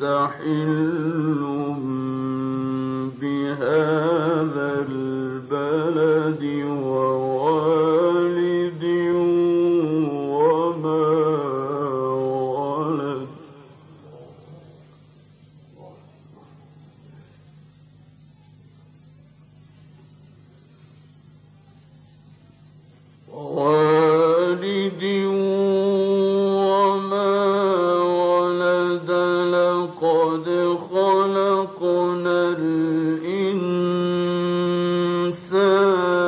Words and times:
مستحل 0.00 1.40
بهذا 3.20 4.86
البلد 4.88 6.42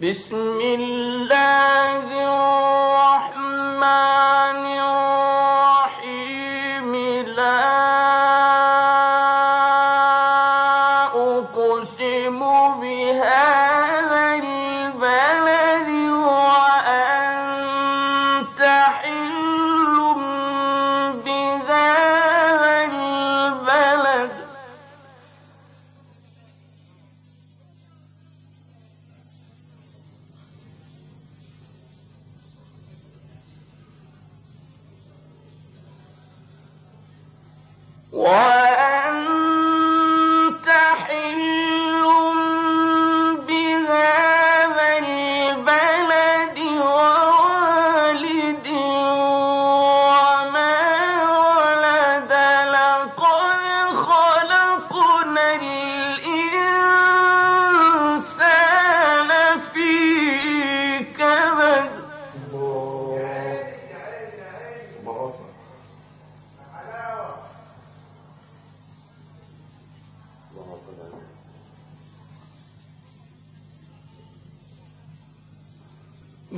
بسم 0.00 0.60
الله 0.60 1.98
الرحمن 1.98 2.67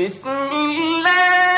بسم 0.01 0.29
الله 0.29 1.50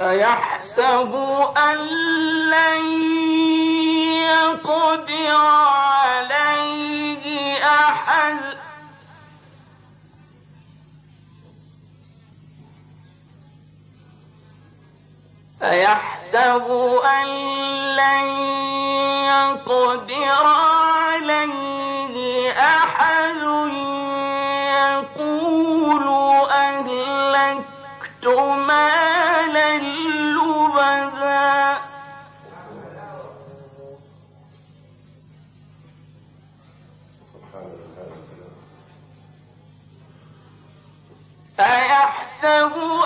أيحسب 0.00 1.14
أن 1.56 1.76
لن 2.50 2.84
يقدر 4.28 5.36
عليه 5.66 7.24
أحد؟ 7.64 8.56
أيحسب 15.62 16.70
أن 17.04 17.26
لن 17.96 18.28
يقدر 19.24 20.65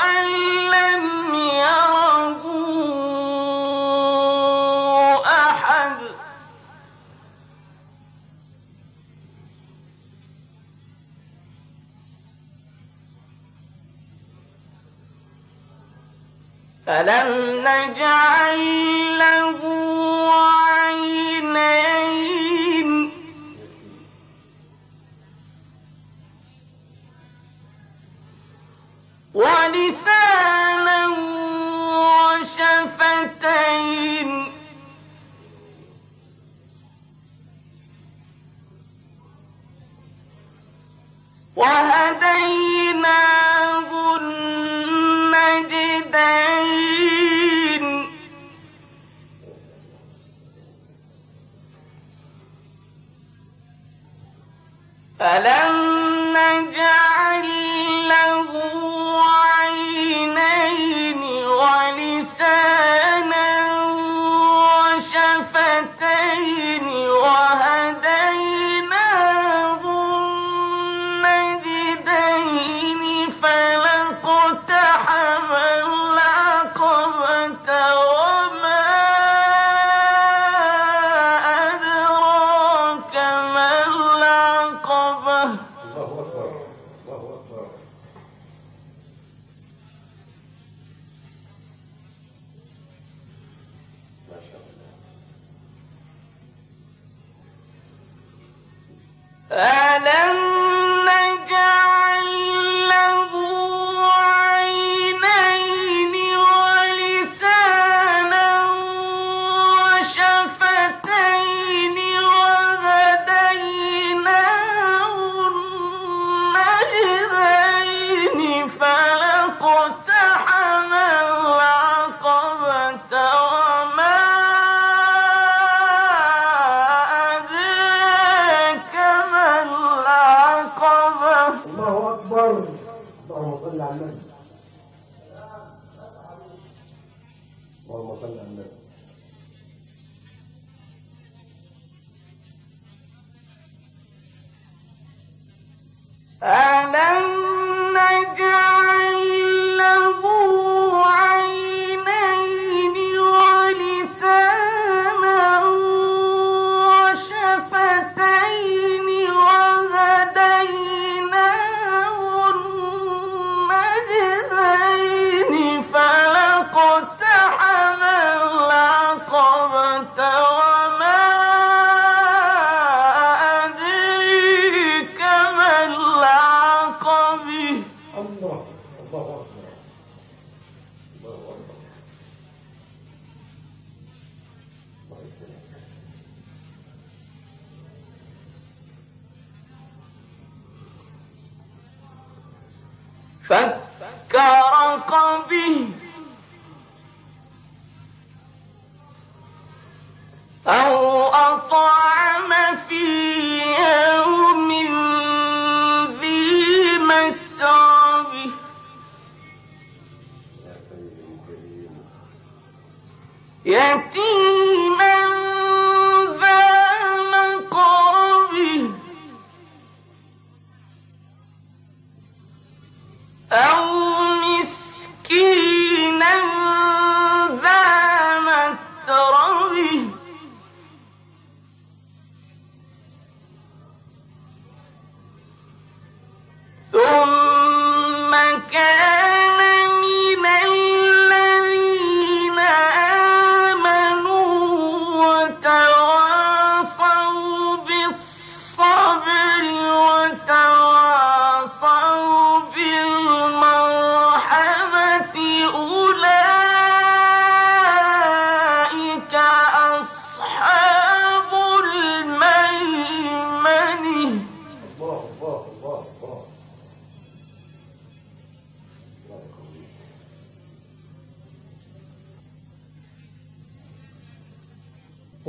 أن 0.03 0.27
لم 0.75 1.35
يره 1.35 2.43
أحد؟ 5.27 5.97
فلم 16.87 17.29
نجعل 17.61 18.59
له 19.19 19.61
عينين 20.33 22.30
ولسانا 29.41 31.01
وشفتين. 32.41 34.31
وهديناه 41.57 43.01
النجدين. 44.17 44.61
نجعل 56.37 57.49
له 58.09 58.50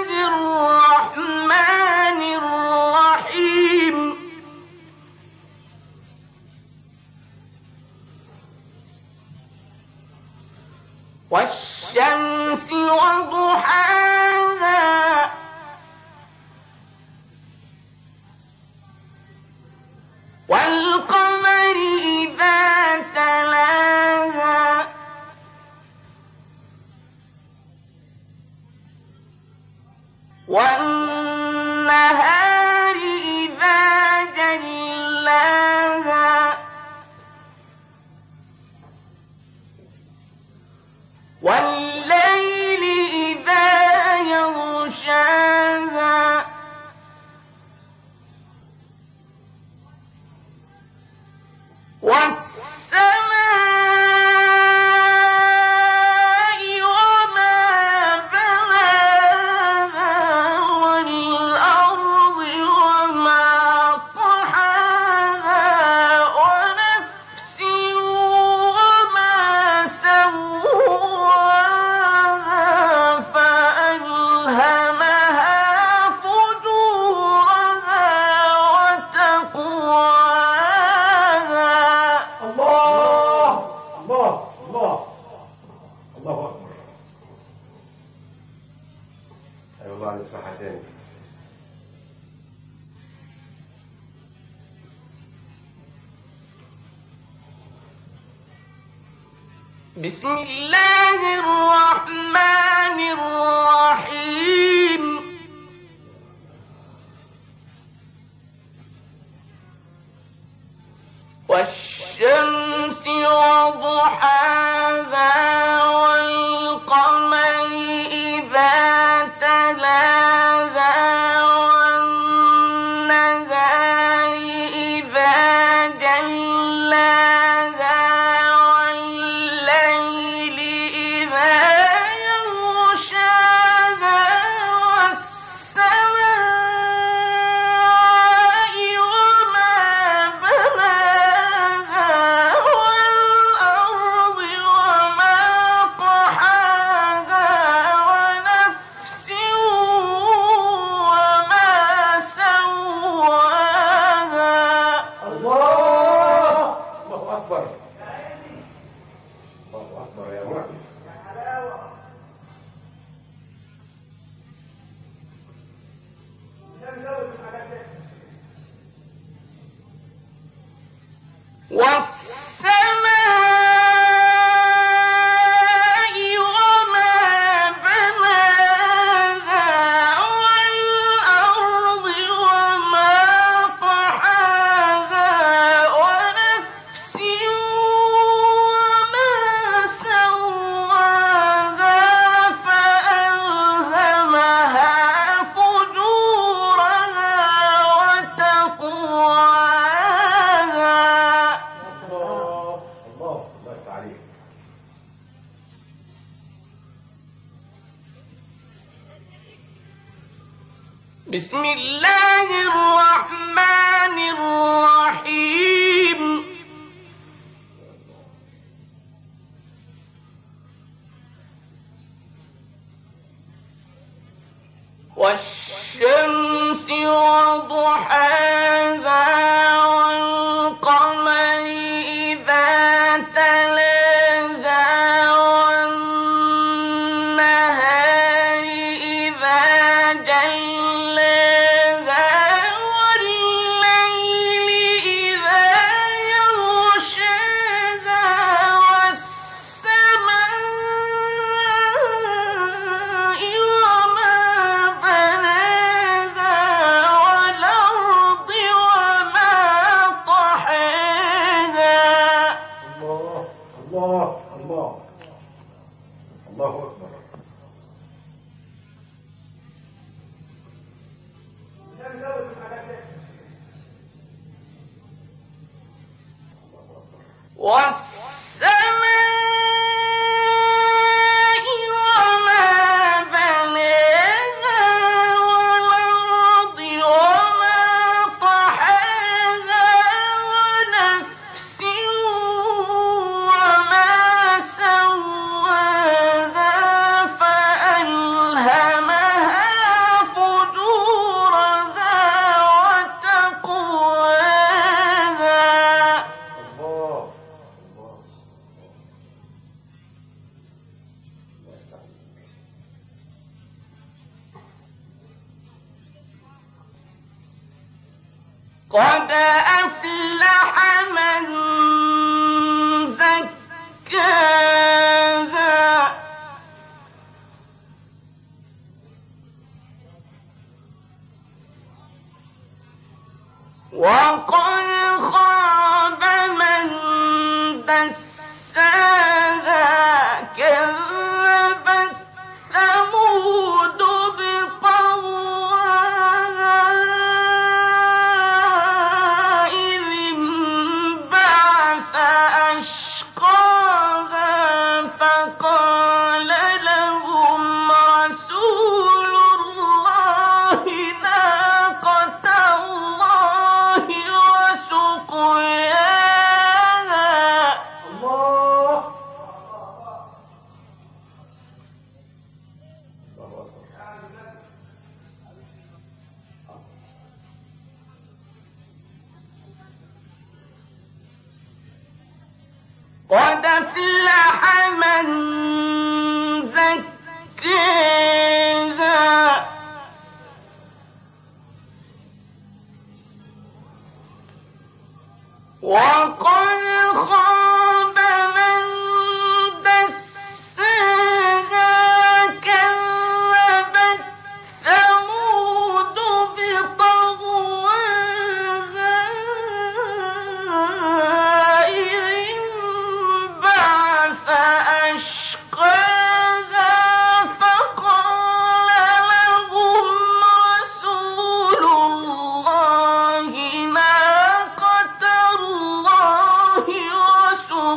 بسم 100.16 100.28
الله 100.28 100.75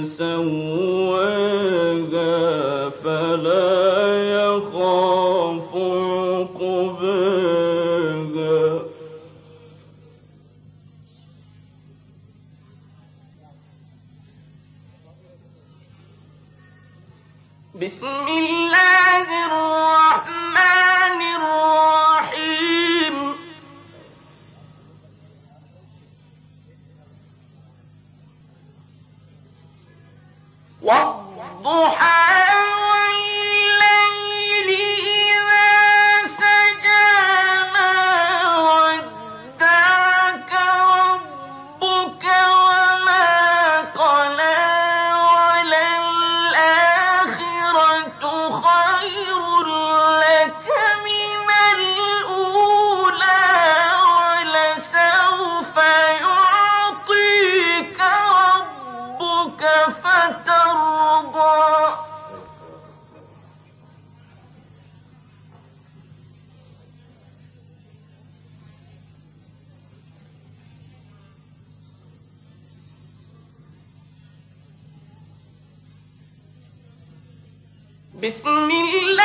بذنبهم 0.00 0.95
بسم 78.26 78.48
الله 78.48 79.15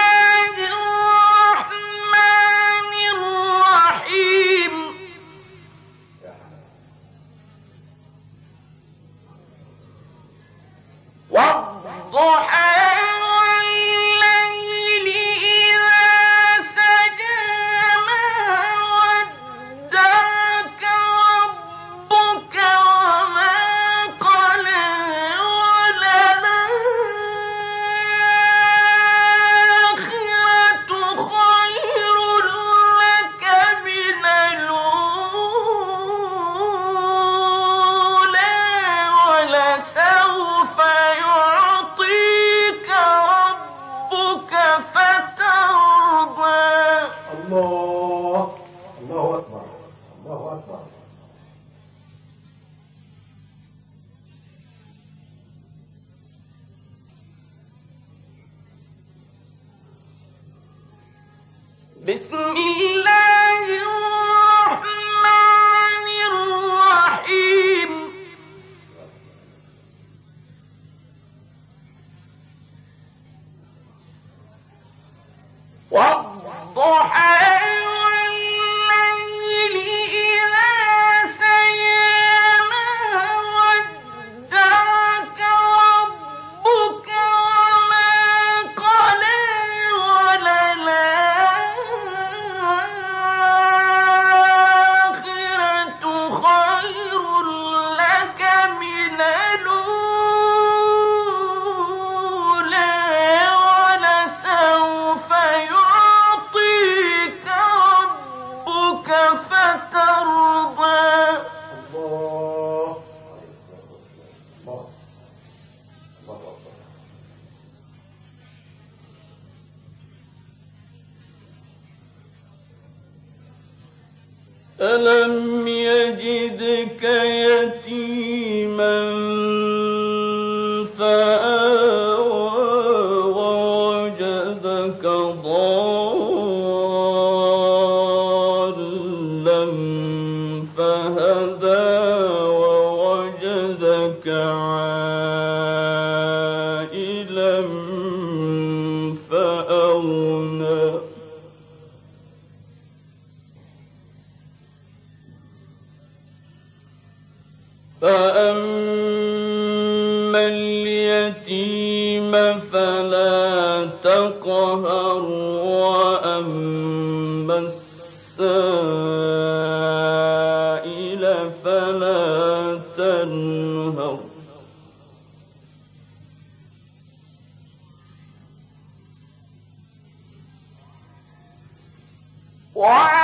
我。 182.82 183.20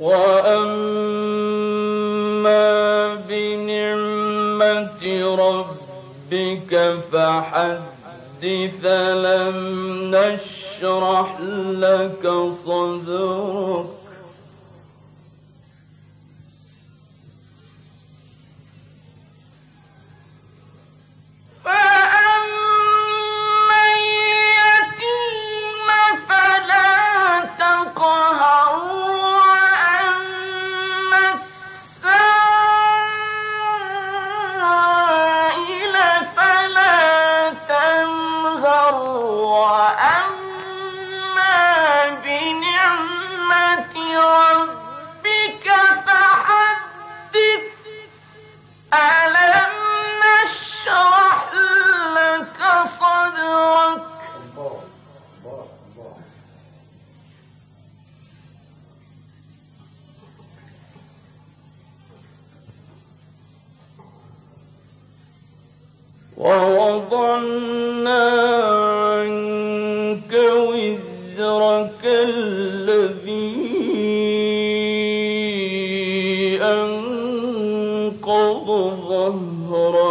وأما 0.00 1.86
بنعمة 3.28 5.02
ربك 5.34 6.72
فحدث 7.12 8.84
لم 8.84 9.56
نشرح 10.14 11.40
لك 11.70 12.24
صدرك 12.66 13.95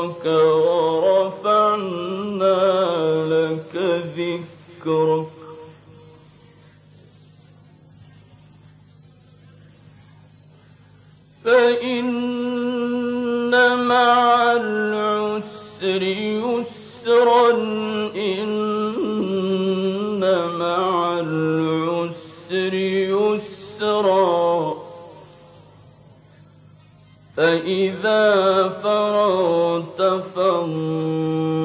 ظهرك 0.06 0.26
ورفعنا 1.46 1.96
لك 3.26 3.76
ذكرك. 4.18 5.28
فإن 11.44 12.12
مع 13.88 14.52
العسر 14.52 16.04
يسرا 16.04 17.52
إن 18.16 18.56
مع 20.60 21.20
العسر 21.20 22.74
يسرا. 23.14 24.75
فإذا 27.36 28.70
فرغت 28.70 30.02
فانصب. 30.36 31.56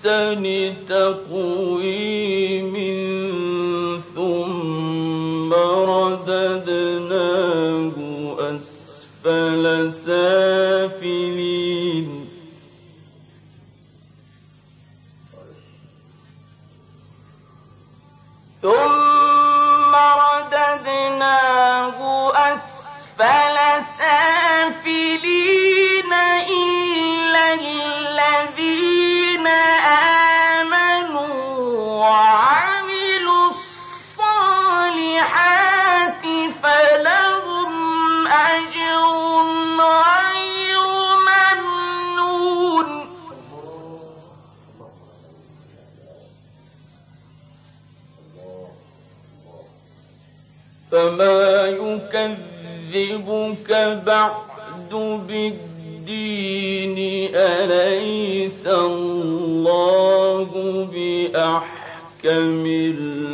أحسن 0.00 0.74
تقويم 0.88 2.74
ثم 4.14 5.52
رددناه 5.92 7.16
أسفل 8.40 9.92
سافلين 9.92 11.30
ثم 18.62 19.09
فما 51.00 51.66
يكذبك 52.92 53.70
بعد 54.06 54.92
بالدين 55.28 56.96
أليس 57.34 58.66
الله 58.66 60.48
بأحكم 60.92 62.66
الحاكمين 62.66 63.30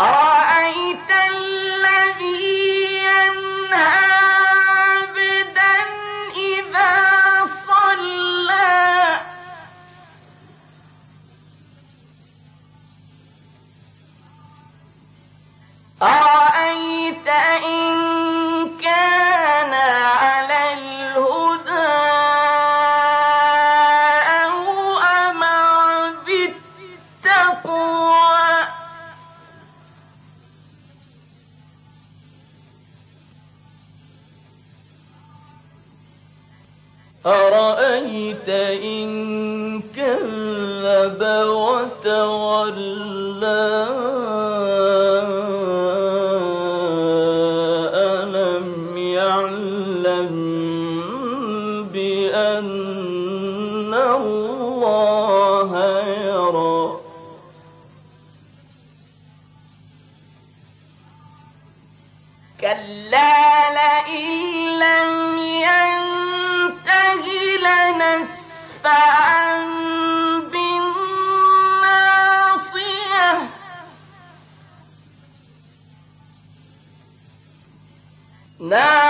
Ah! 0.00 0.27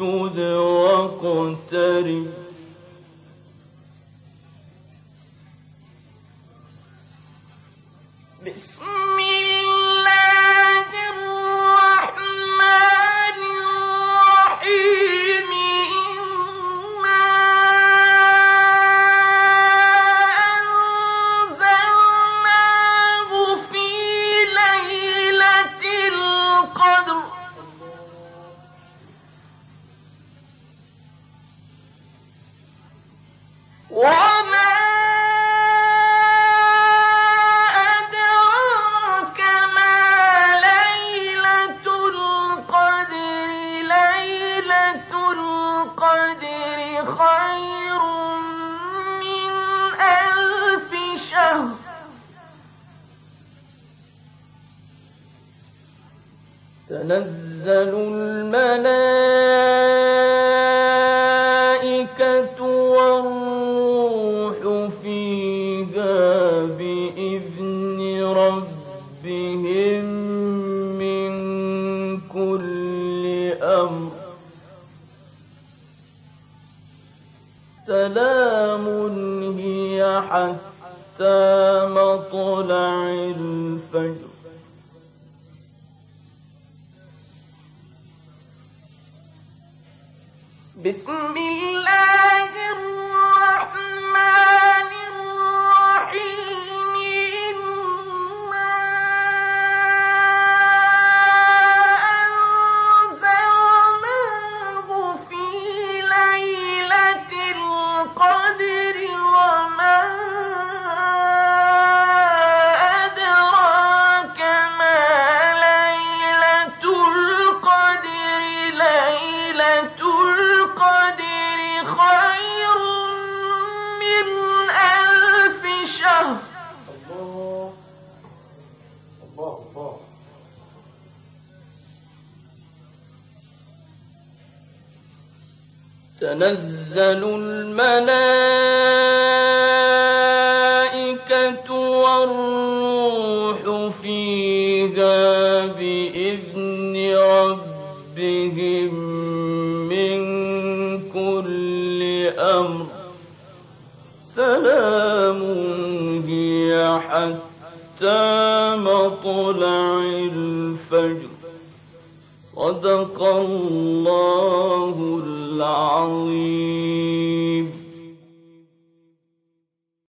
واسجد 0.00 0.38
واقترب. 0.38 2.26
بسم 8.46 8.82
الله 8.84 9.47